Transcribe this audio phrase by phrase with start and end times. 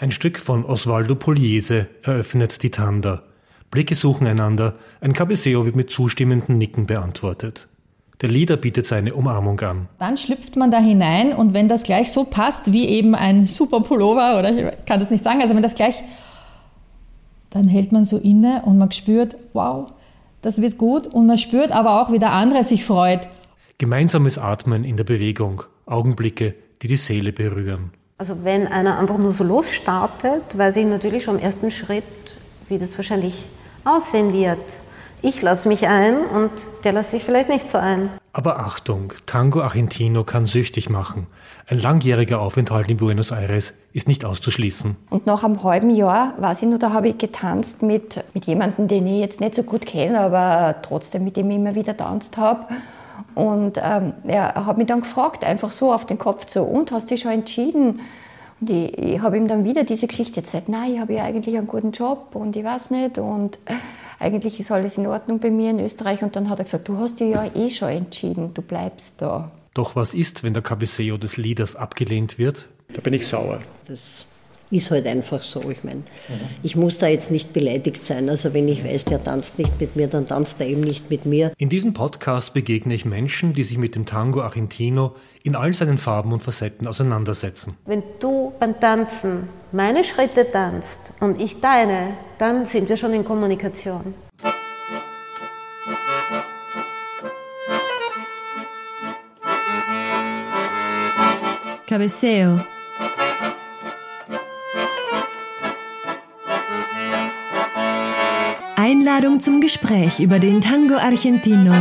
[0.00, 3.22] Ein Stück von Osvaldo Pugliese eröffnet die Tanda.
[3.70, 7.68] Blicke suchen einander, ein Cabeceo wird mit zustimmenden Nicken beantwortet.
[8.22, 9.90] Der Lieder bietet seine Umarmung an.
[9.98, 13.82] Dann schlüpft man da hinein und wenn das gleich so passt wie eben ein super
[13.82, 16.02] Pullover oder ich kann das nicht sagen, also wenn das gleich,
[17.50, 19.92] dann hält man so inne und man spürt, wow,
[20.40, 23.28] das wird gut und man spürt aber auch, wie der andere sich freut.
[23.76, 27.90] Gemeinsames Atmen in der Bewegung, Augenblicke, die die Seele berühren.
[28.20, 32.04] Also wenn einer einfach nur so losstartet, weiß ich natürlich schon im ersten Schritt,
[32.68, 33.46] wie das wahrscheinlich
[33.82, 34.60] aussehen wird.
[35.22, 36.50] Ich lasse mich ein und
[36.84, 38.10] der lässt sich vielleicht nicht so ein.
[38.34, 41.28] Aber Achtung, Tango Argentino kann süchtig machen.
[41.66, 44.96] Ein langjähriger Aufenthalt in Buenos Aires ist nicht auszuschließen.
[45.08, 48.86] Und nach einem halben Jahr, weiß ich nur, da habe ich getanzt mit, mit jemandem,
[48.86, 52.36] den ich jetzt nicht so gut kenne, aber trotzdem mit dem ich immer wieder tanzt
[52.36, 52.66] habe.
[53.34, 57.10] Und ähm, er hat mich dann gefragt, einfach so auf den Kopf zu, und hast
[57.10, 58.00] du dich schon entschieden?
[58.60, 61.56] Und ich, ich habe ihm dann wieder diese Geschichte erzählt, nein, ich habe ja eigentlich
[61.56, 63.58] einen guten Job und ich weiß nicht und
[64.18, 66.22] eigentlich ist alles in Ordnung bei mir in Österreich.
[66.22, 69.50] Und dann hat er gesagt, du hast dich ja eh schon entschieden, du bleibst da.
[69.74, 72.68] Doch was ist, wenn der Cabeceo des Lieders abgelehnt wird?
[72.92, 73.60] Da bin ich sauer.
[73.86, 74.26] Das
[74.70, 75.68] ist halt einfach so.
[75.70, 76.02] Ich meine,
[76.62, 78.28] ich muss da jetzt nicht beleidigt sein.
[78.28, 81.26] Also wenn ich weiß, der tanzt nicht mit mir, dann tanzt er eben nicht mit
[81.26, 81.52] mir.
[81.58, 85.98] In diesem Podcast begegne ich Menschen, die sich mit dem Tango Argentino in all seinen
[85.98, 87.76] Farben und Facetten auseinandersetzen.
[87.86, 93.24] Wenn du beim Tanzen meine Schritte tanzt und ich deine, dann sind wir schon in
[93.24, 94.14] Kommunikation.
[101.86, 102.60] Cabeceo.
[108.82, 111.74] Einladung zum Gespräch über den Tango Argentino.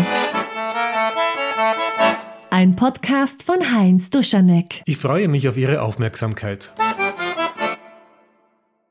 [2.50, 4.82] Ein Podcast von Heinz Duschanek.
[4.84, 6.74] Ich freue mich auf Ihre Aufmerksamkeit.